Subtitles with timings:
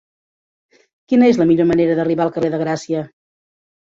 [1.11, 3.03] Quina és la millor manera d'arribar al carrer de Gràcia?